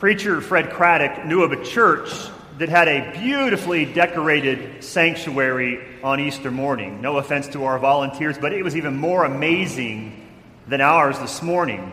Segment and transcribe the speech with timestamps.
[0.00, 2.10] preacher Fred Craddock knew of a church
[2.56, 7.02] that had a beautifully decorated sanctuary on Easter morning.
[7.02, 10.26] No offense to our volunteers, but it was even more amazing
[10.66, 11.92] than ours this morning.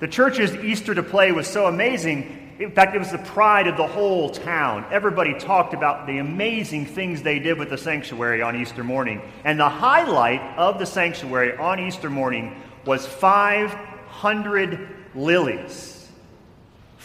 [0.00, 2.54] The church's Easter display was so amazing.
[2.58, 4.86] In fact, it was the pride of the whole town.
[4.90, 9.20] Everybody talked about the amazing things they did with the sanctuary on Easter morning.
[9.44, 12.56] And the highlight of the sanctuary on Easter morning
[12.86, 16.01] was 500 lilies.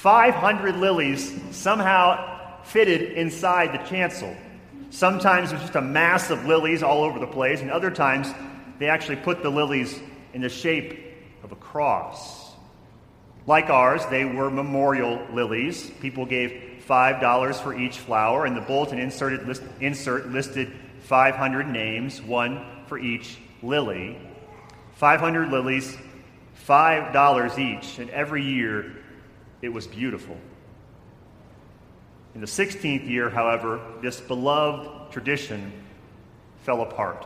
[0.08, 4.34] 500 lilies somehow fitted inside the chancel.
[4.90, 8.34] Sometimes there's just a mass of lilies all over the place, and other times
[8.80, 10.00] they actually put the lilies
[10.34, 10.98] in the shape
[11.44, 12.54] of a cross.
[13.48, 15.92] Like ours, they were memorial lilies.
[16.00, 20.72] People gave $5 for each flower, and the bulletin inserted list, insert listed
[21.02, 24.18] 500 names, one for each lily.
[24.94, 25.98] 500 lilies,
[26.66, 29.04] $5 each, and every year
[29.62, 30.38] it was beautiful.
[32.36, 35.72] In the 16th year, however, this beloved tradition
[36.64, 37.26] fell apart.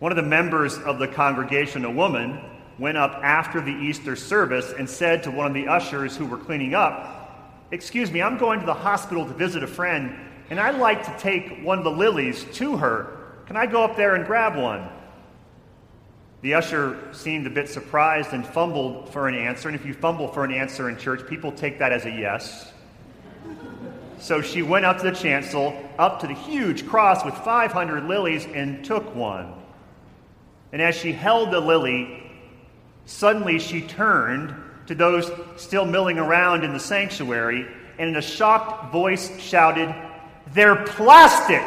[0.00, 2.40] One of the members of the congregation, a woman,
[2.78, 6.38] went up after the Easter service and said to one of the ushers who were
[6.38, 7.18] cleaning up,
[7.70, 10.14] Excuse me, I'm going to the hospital to visit a friend,
[10.50, 13.16] and I'd like to take one of the lilies to her.
[13.46, 14.88] Can I go up there and grab one?
[16.42, 19.68] The usher seemed a bit surprised and fumbled for an answer.
[19.68, 22.72] And if you fumble for an answer in church, people take that as a yes.
[24.18, 28.44] So she went up to the chancel, up to the huge cross with 500 lilies,
[28.46, 29.54] and took one.
[30.72, 32.30] And as she held the lily,
[33.06, 34.54] suddenly she turned
[34.86, 37.66] to those still milling around in the sanctuary
[37.98, 39.94] and in a shocked voice shouted,
[40.54, 41.62] They're plastic!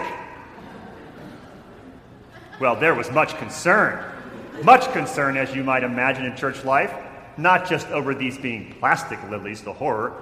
[2.60, 4.15] Well, there was much concern.
[4.64, 6.94] Much concern, as you might imagine, in church life.
[7.38, 10.14] Not just over these being plastic lilies, the horror,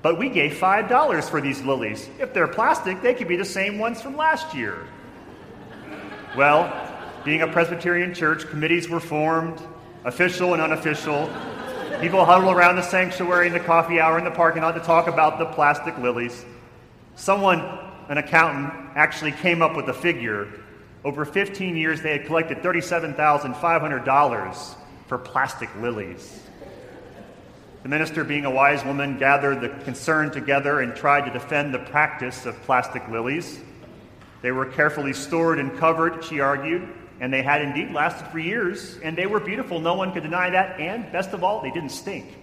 [0.00, 2.08] but we gave $5 for these lilies.
[2.18, 4.86] If they're plastic, they could be the same ones from last year.
[6.36, 6.72] Well,
[7.24, 9.60] being a Presbyterian church, committees were formed,
[10.04, 11.30] official and unofficial.
[12.00, 15.06] People huddled around the sanctuary in the coffee hour in the parking lot to talk
[15.06, 16.44] about the plastic lilies.
[17.14, 17.60] Someone,
[18.08, 20.48] an accountant, actually came up with a figure.
[21.04, 24.74] Over 15 years, they had collected $37,500
[25.06, 26.40] for plastic lilies.
[27.82, 31.80] The minister, being a wise woman, gathered the concern together and tried to defend the
[31.80, 33.60] practice of plastic lilies.
[34.40, 36.88] They were carefully stored and covered, she argued,
[37.20, 39.80] and they had indeed lasted for years, and they were beautiful.
[39.80, 42.38] No one could deny that, and best of all, they didn't stink.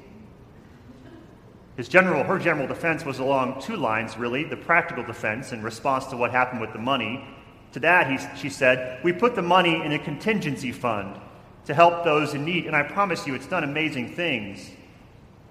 [1.78, 6.06] His general, her general defense was along two lines, really the practical defense in response
[6.08, 7.26] to what happened with the money.
[7.74, 11.20] To that, he, she said, We put the money in a contingency fund
[11.66, 14.70] to help those in need, and I promise you, it's done amazing things.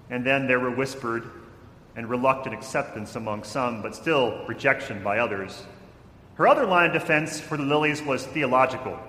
[0.09, 1.29] And then there were whispered
[1.95, 5.65] and reluctant acceptance among some, but still rejection by others.
[6.35, 8.99] Her other line of defense for the lilies was theological.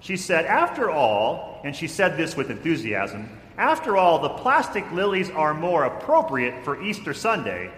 [0.00, 5.28] She said, After all, and she said this with enthusiasm, after all, the plastic lilies
[5.30, 7.70] are more appropriate for Easter Sunday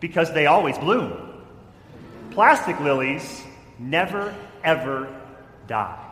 [0.00, 1.44] because they always bloom.
[2.30, 3.44] Plastic lilies
[3.78, 4.34] never,
[4.64, 5.14] ever
[5.66, 6.04] die.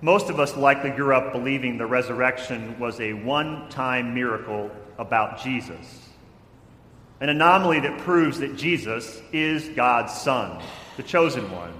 [0.00, 5.42] Most of us likely grew up believing the resurrection was a one time miracle about
[5.42, 6.08] Jesus,
[7.20, 10.62] an anomaly that proves that Jesus is God's Son,
[10.96, 11.72] the chosen one.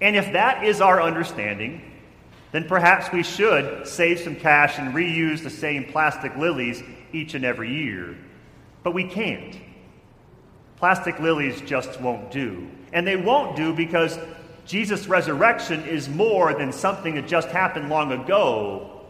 [0.00, 1.82] And if that is our understanding,
[2.52, 6.82] then perhaps we should save some cash and reuse the same plastic lilies
[7.12, 8.16] each and every year.
[8.82, 9.56] But we can't.
[10.80, 12.66] Plastic lilies just won't do.
[12.94, 14.18] And they won't do because
[14.64, 19.02] Jesus' resurrection is more than something that just happened long ago.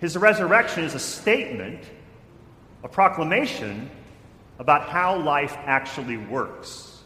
[0.00, 1.80] His resurrection is a statement,
[2.82, 3.88] a proclamation
[4.58, 7.00] about how life actually works.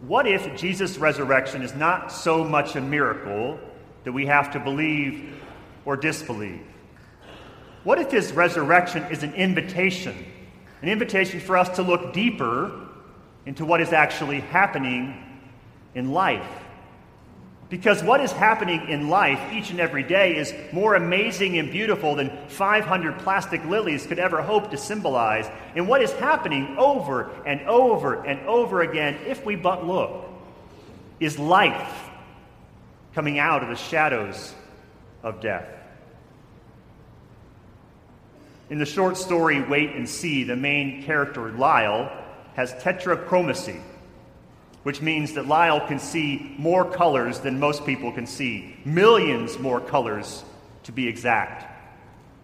[0.00, 3.60] What if Jesus' resurrection is not so much a miracle
[4.02, 5.40] that we have to believe
[5.84, 6.66] or disbelieve?
[7.84, 10.26] What if his resurrection is an invitation,
[10.82, 12.88] an invitation for us to look deeper
[13.46, 15.14] into what is actually happening
[15.94, 16.48] in life.
[17.68, 22.16] Because what is happening in life each and every day is more amazing and beautiful
[22.16, 25.48] than 500 plastic lilies could ever hope to symbolize.
[25.76, 30.28] And what is happening over and over and over again, if we but look,
[31.20, 32.10] is life
[33.14, 34.52] coming out of the shadows
[35.22, 35.79] of death.
[38.70, 42.10] In the short story Wait and See, the main character, Lyle,
[42.54, 43.80] has tetrachromacy
[44.82, 49.80] which means that Lyle can see more colors than most people can see, millions more
[49.80, 50.42] colors
[50.84, 51.66] to be exact.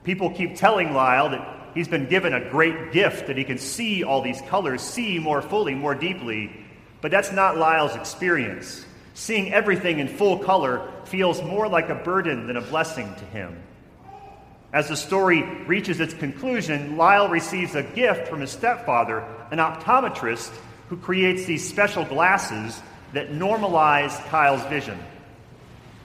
[0.04, 4.04] People keep telling Lyle that he's been given a great gift, that he can see
[4.04, 6.52] all these colors, see more fully, more deeply.
[7.00, 8.84] But that's not Lyle's experience.
[9.14, 13.56] Seeing everything in full color feels more like a burden than a blessing to him.
[14.76, 19.20] As the story reaches its conclusion, Lyle receives a gift from his stepfather,
[19.50, 20.52] an optometrist
[20.90, 22.78] who creates these special glasses
[23.14, 25.02] that normalize Kyle's vision.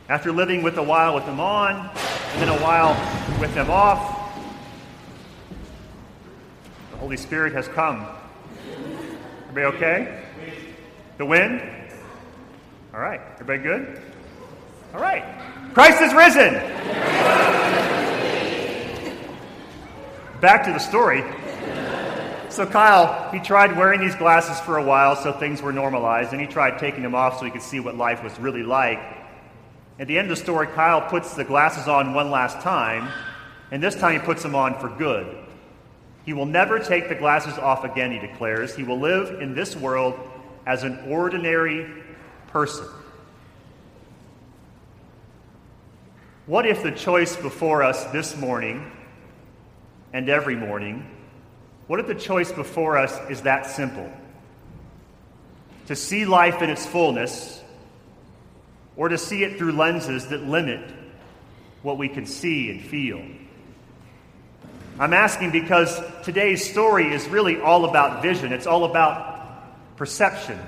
[0.08, 2.96] After living with a while with them on, and then a while
[3.42, 4.00] with them off,
[6.92, 8.08] the Holy Spirit has come.
[9.50, 10.24] Everybody okay?
[11.18, 11.62] The wind?
[12.94, 13.20] All right.
[13.34, 14.02] Everybody good?
[14.94, 15.26] All right.
[15.74, 17.01] Christ is risen.
[20.42, 21.24] Back to the story.
[22.50, 26.42] So Kyle, he tried wearing these glasses for a while so things were normalized, and
[26.42, 29.00] he tried taking them off so he could see what life was really like.
[30.00, 33.08] At the end of the story, Kyle puts the glasses on one last time,
[33.70, 35.38] and this time he puts them on for good.
[36.26, 38.76] He will never take the glasses off again, he declares.
[38.76, 40.20] He will live in this world
[40.66, 41.88] as an ordinary
[42.48, 42.88] person.
[46.48, 48.92] What if the choice before us this morning
[50.14, 51.10] and every morning,
[51.88, 54.10] what if the choice before us is that simple?
[55.88, 57.62] To see life in its fullness,
[58.96, 60.82] or to see it through lenses that limit
[61.82, 63.22] what we can see and feel?
[65.00, 70.60] I'm asking because today's story is really all about vision, it's all about perception.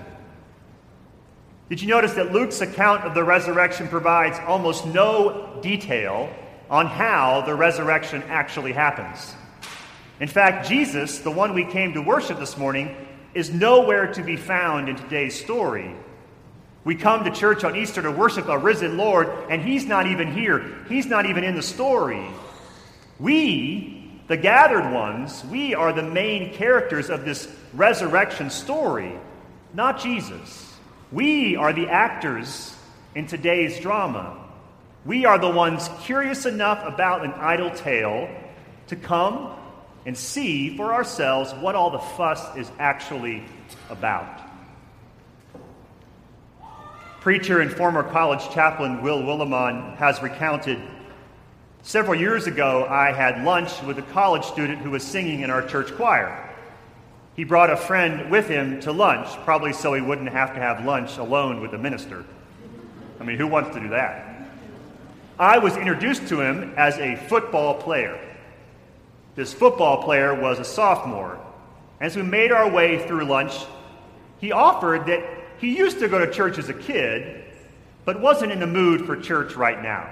[1.69, 6.33] Did you notice that Luke's account of the resurrection provides almost no detail
[6.73, 9.35] on how the resurrection actually happens?
[10.19, 12.95] In fact, Jesus, the one we came to worship this morning,
[13.35, 15.95] is nowhere to be found in today's story.
[16.83, 20.33] We come to church on Easter to worship a risen Lord, and he's not even
[20.33, 20.83] here.
[20.89, 22.27] He's not even in the story.
[23.19, 29.13] We, the gathered ones, we are the main characters of this resurrection story,
[29.75, 30.73] not Jesus.
[31.11, 32.75] We are the actors
[33.13, 34.42] in today's drama.
[35.05, 38.29] We are the ones curious enough about an idle tale
[38.87, 39.53] to come
[40.05, 43.43] and see for ourselves what all the fuss is actually
[43.89, 44.41] about.
[47.19, 50.81] Preacher and former college chaplain Will Willimon has recounted
[51.81, 55.65] several years ago, I had lunch with a college student who was singing in our
[55.65, 56.49] church choir.
[57.35, 60.85] He brought a friend with him to lunch, probably so he wouldn't have to have
[60.85, 62.23] lunch alone with the minister.
[63.19, 64.32] I mean, who wants to do that?
[65.39, 68.19] I was introduced to him as a football player.
[69.35, 71.39] This football player was a sophomore.
[71.99, 73.53] As we made our way through lunch,
[74.39, 75.23] he offered that
[75.57, 77.43] he used to go to church as a kid,
[78.05, 80.11] but wasn't in the mood for church right now.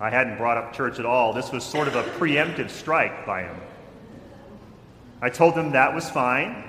[0.00, 1.32] I hadn't brought up church at all.
[1.32, 3.56] This was sort of a preemptive strike by him.
[5.20, 6.64] I told him that was fine.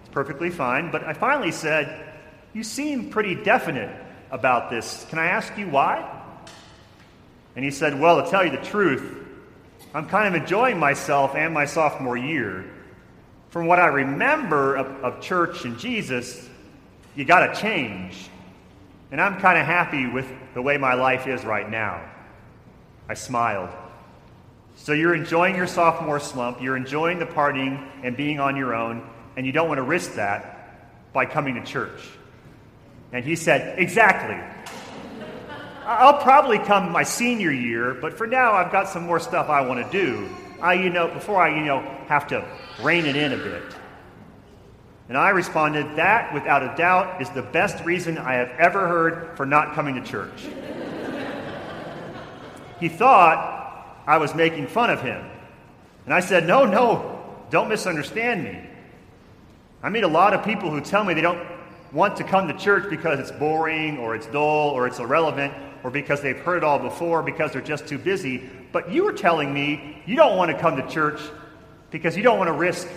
[0.00, 0.90] It's perfectly fine.
[0.90, 2.14] But I finally said,
[2.52, 3.94] You seem pretty definite
[4.30, 5.06] about this.
[5.08, 6.19] Can I ask you why?
[7.56, 9.26] And he said, Well, to tell you the truth,
[9.94, 12.64] I'm kind of enjoying myself and my sophomore year.
[13.50, 16.48] From what I remember of, of church and Jesus,
[17.16, 18.28] you got to change.
[19.10, 22.08] And I'm kind of happy with the way my life is right now.
[23.08, 23.70] I smiled.
[24.76, 29.06] So you're enjoying your sophomore slump, you're enjoying the partying and being on your own,
[29.36, 32.00] and you don't want to risk that by coming to church.
[33.12, 34.36] And he said, Exactly.
[35.90, 39.62] I'll probably come my senior year, but for now I've got some more stuff I
[39.62, 40.28] want to do.
[40.62, 42.46] I, you know, before I, you know, have to
[42.80, 43.64] rein it in a bit.
[45.08, 49.36] And I responded, That, without a doubt, is the best reason I have ever heard
[49.36, 50.46] for not coming to church.
[52.78, 55.28] he thought I was making fun of him.
[56.04, 58.60] And I said, No, no, don't misunderstand me.
[59.82, 61.44] I meet a lot of people who tell me they don't
[61.90, 65.90] want to come to church because it's boring or it's dull or it's irrelevant or
[65.90, 68.48] because they've heard it all before because they're just too busy.
[68.72, 71.20] But you were telling me you don't want to come to church
[71.90, 72.88] because you don't want to risk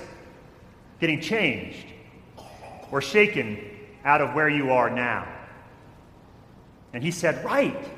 [1.00, 1.88] getting changed
[2.92, 3.60] or shaken
[4.06, 5.28] out of where you are now.
[6.94, 7.90] And he said, Right.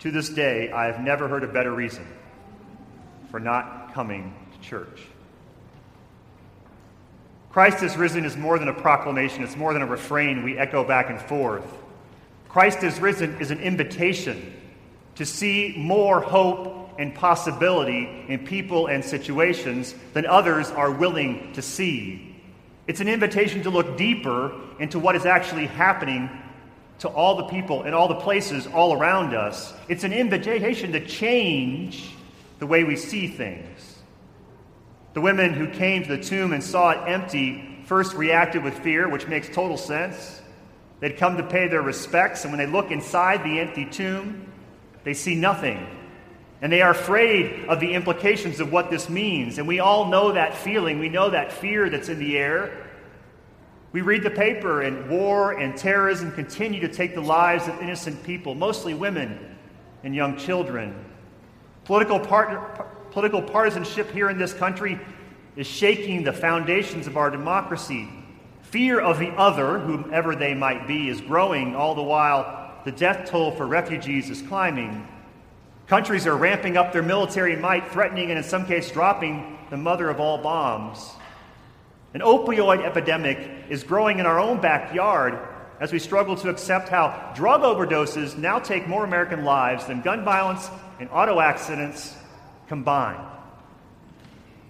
[0.00, 2.06] To this day, I have never heard a better reason
[3.32, 5.02] for not coming to church.
[7.50, 10.84] Christ is risen is more than a proclamation, it's more than a refrain we echo
[10.84, 11.64] back and forth.
[12.48, 14.54] Christ is risen is an invitation
[15.16, 21.62] to see more hope and possibility in people and situations than others are willing to
[21.62, 22.36] see.
[22.86, 26.30] It's an invitation to look deeper into what is actually happening
[27.00, 29.72] to all the people and all the places all around us.
[29.88, 32.10] It's an invitation to change
[32.58, 33.98] the way we see things.
[35.14, 39.08] The women who came to the tomb and saw it empty first reacted with fear,
[39.08, 40.42] which makes total sense.
[41.00, 44.52] They'd come to pay their respects, and when they look inside the empty tomb,
[45.04, 45.86] they see nothing.
[46.60, 49.58] And they are afraid of the implications of what this means.
[49.58, 50.98] And we all know that feeling.
[50.98, 52.88] We know that fear that's in the air.
[53.92, 58.24] We read the paper, and war and terrorism continue to take the lives of innocent
[58.24, 59.56] people, mostly women
[60.02, 61.04] and young children.
[61.84, 65.00] Political, part, political partisanship here in this country
[65.56, 68.08] is shaking the foundations of our democracy.
[68.70, 73.30] Fear of the other, whomever they might be, is growing, all the while the death
[73.30, 75.08] toll for refugees is climbing.
[75.86, 80.10] Countries are ramping up their military might, threatening and in some cases dropping the mother
[80.10, 81.12] of all bombs.
[82.12, 83.38] An opioid epidemic
[83.70, 85.38] is growing in our own backyard
[85.80, 90.24] as we struggle to accept how drug overdoses now take more American lives than gun
[90.24, 90.68] violence
[91.00, 92.14] and auto accidents
[92.66, 93.37] combined.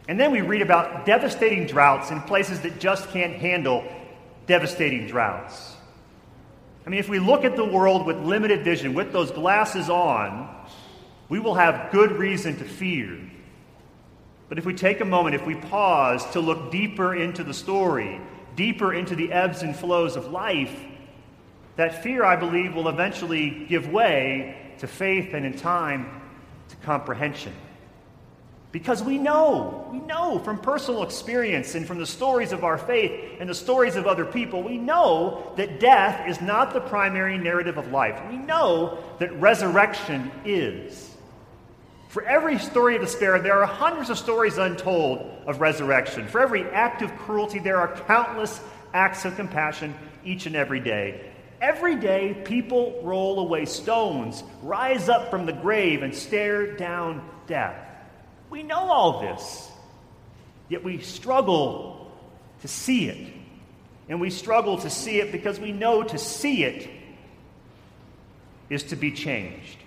[0.09, 3.85] And then we read about devastating droughts in places that just can't handle
[4.47, 5.77] devastating droughts.
[6.87, 10.49] I mean, if we look at the world with limited vision, with those glasses on,
[11.29, 13.19] we will have good reason to fear.
[14.49, 18.19] But if we take a moment, if we pause to look deeper into the story,
[18.57, 20.75] deeper into the ebbs and flows of life,
[21.77, 26.23] that fear, I believe, will eventually give way to faith and in time
[26.71, 27.53] to comprehension.
[28.71, 33.39] Because we know, we know from personal experience and from the stories of our faith
[33.41, 37.79] and the stories of other people, we know that death is not the primary narrative
[37.79, 38.21] of life.
[38.31, 41.17] We know that resurrection is.
[42.11, 46.27] For every story of despair, there are hundreds of stories untold of resurrection.
[46.27, 48.61] For every act of cruelty, there are countless
[48.93, 49.95] acts of compassion
[50.25, 51.31] each and every day.
[51.61, 57.88] Every day, people roll away stones, rise up from the grave, and stare down death.
[58.51, 59.71] We know all this,
[60.69, 62.11] yet we struggle
[62.63, 63.35] to see it.
[64.09, 66.89] And we struggle to see it because we know to see it
[68.71, 69.79] is to be changed.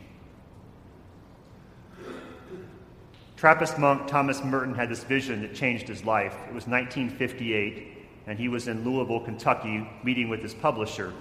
[3.36, 6.34] Trappist monk Thomas Merton had this vision that changed his life.
[6.48, 7.88] It was 1958,
[8.28, 11.12] and he was in Louisville, Kentucky, meeting with his publisher.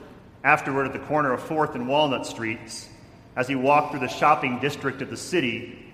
[0.44, 2.90] Afterward, at the corner of 4th and Walnut Streets,
[3.36, 5.89] as he walked through the shopping district of the city,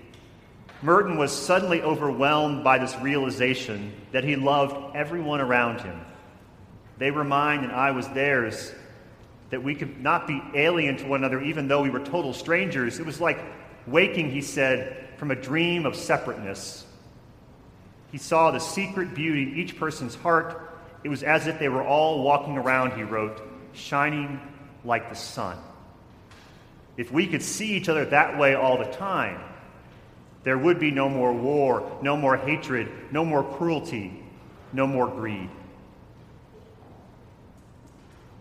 [0.81, 5.99] Merton was suddenly overwhelmed by this realization that he loved everyone around him.
[6.97, 8.73] They were mine and I was theirs,
[9.49, 12.99] that we could not be alien to one another even though we were total strangers.
[12.99, 13.39] It was like
[13.87, 16.85] waking, he said, from a dream of separateness.
[18.11, 20.75] He saw the secret beauty in each person's heart.
[21.03, 23.41] It was as if they were all walking around, he wrote,
[23.73, 24.39] shining
[24.83, 25.57] like the sun.
[26.97, 29.39] If we could see each other that way all the time,
[30.47, 34.23] there would be no more war, no more hatred, no more cruelty,
[34.71, 35.49] no more greed.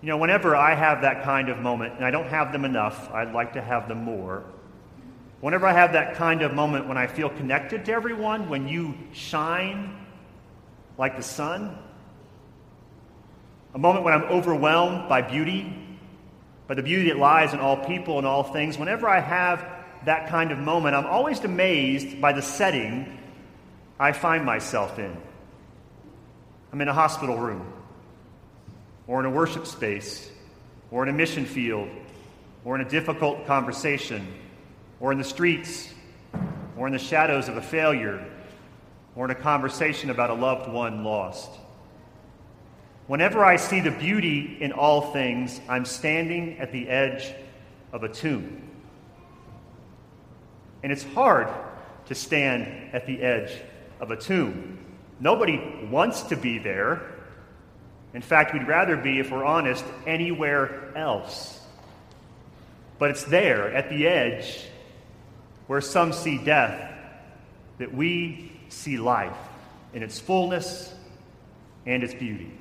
[0.01, 3.13] You know, whenever I have that kind of moment, and I don't have them enough,
[3.13, 4.45] I'd like to have them more.
[5.41, 8.95] Whenever I have that kind of moment when I feel connected to everyone, when you
[9.13, 10.07] shine
[10.99, 11.77] like the sun,
[13.75, 15.77] a moment when I'm overwhelmed by beauty,
[16.69, 19.76] by the beauty that lies in all people and all things, whenever I have
[20.07, 23.19] that kind of moment, I'm always amazed by the setting
[23.99, 25.17] I find myself in.
[26.73, 27.73] I'm in a hospital room,
[29.07, 30.31] or in a worship space,
[30.91, 31.89] or in a mission field,
[32.65, 34.27] or in a difficult conversation,
[35.01, 35.93] or in the streets,
[36.77, 38.25] or in the shadows of a failure,
[39.15, 41.51] or in a conversation about a loved one lost.
[43.07, 47.33] Whenever I see the beauty in all things, I'm standing at the edge
[47.93, 48.66] of a tomb.
[50.87, 51.49] And it's hard
[52.07, 53.51] to stand at the edge
[53.99, 54.79] of a tomb.
[55.19, 55.59] Nobody
[55.91, 57.03] wants to be there.
[58.15, 61.61] In fact, we'd rather be, if we're honest, anywhere else.
[63.01, 64.63] But it's there, at the edge,
[65.67, 66.89] where some see death,
[67.79, 69.37] that we see life
[69.93, 70.95] in its fullness
[71.85, 72.53] and its beauty.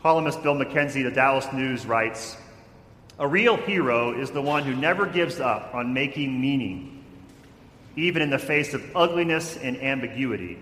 [0.00, 2.34] Columnist Bill McKenzie, the Dallas News, writes
[3.22, 7.04] a real hero is the one who never gives up on making meaning,
[7.94, 10.58] even in the face of ugliness and ambiguity.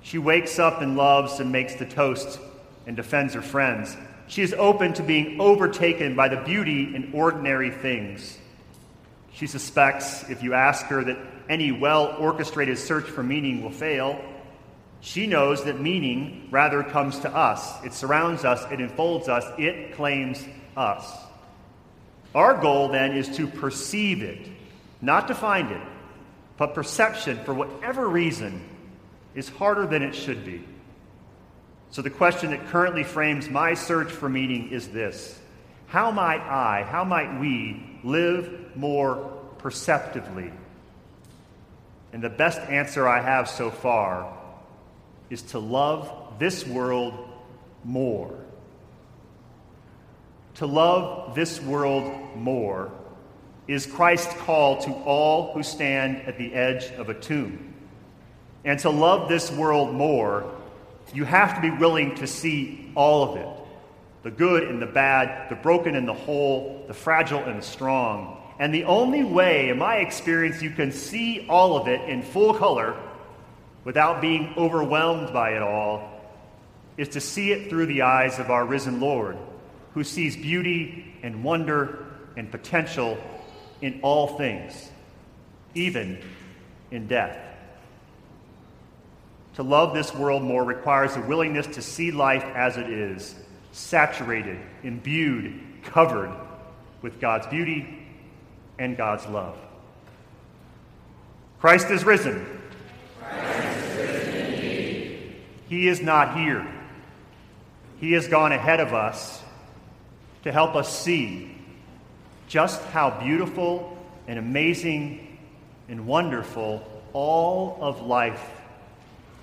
[0.00, 2.40] She wakes up and loves and makes the toast
[2.86, 3.94] and defends her friends.
[4.26, 8.38] She is open to being overtaken by the beauty in ordinary things.
[9.34, 11.18] She suspects, if you ask her, that
[11.50, 14.18] any well orchestrated search for meaning will fail.
[15.02, 17.84] She knows that meaning rather comes to us.
[17.84, 20.42] It surrounds us, it enfolds us, it claims
[20.74, 21.26] us.
[22.34, 24.48] Our goal then is to perceive it,
[25.00, 25.82] not to find it,
[26.56, 28.62] but perception, for whatever reason,
[29.34, 30.64] is harder than it should be.
[31.90, 35.38] So the question that currently frames my search for meaning is this
[35.88, 40.52] How might I, how might we live more perceptively?
[42.12, 44.36] And the best answer I have so far
[45.30, 47.14] is to love this world
[47.84, 48.36] more.
[50.56, 52.90] To love this world more
[53.68, 57.74] is Christ's call to all who stand at the edge of a tomb.
[58.64, 60.52] And to love this world more,
[61.14, 63.48] you have to be willing to see all of it
[64.22, 68.36] the good and the bad, the broken and the whole, the fragile and the strong.
[68.58, 72.52] And the only way, in my experience, you can see all of it in full
[72.52, 72.94] color
[73.84, 76.20] without being overwhelmed by it all
[76.98, 79.38] is to see it through the eyes of our risen Lord,
[79.94, 82.06] who sees beauty and wonder
[82.36, 83.18] and potential
[83.82, 84.90] in all things,
[85.74, 86.22] even
[86.90, 87.38] in death.
[89.54, 93.34] To love this world more requires a willingness to see life as it is,
[93.72, 96.32] saturated, imbued, covered
[97.02, 98.06] with God's beauty
[98.78, 99.56] and God's love.
[101.60, 102.46] Christ is risen.
[105.68, 106.66] He is not here.
[108.00, 109.42] He has gone ahead of us
[110.44, 111.54] to help us see
[112.48, 115.38] just how beautiful and amazing
[115.88, 116.82] and wonderful
[117.12, 118.48] all of life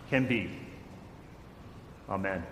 [0.10, 0.50] can be.
[2.10, 2.44] Amen.